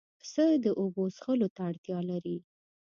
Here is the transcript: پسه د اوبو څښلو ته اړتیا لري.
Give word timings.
پسه 0.19 0.45
د 0.63 0.65
اوبو 0.81 1.03
څښلو 1.15 1.47
ته 1.55 1.61
اړتیا 1.69 1.99
لري. 2.09 2.37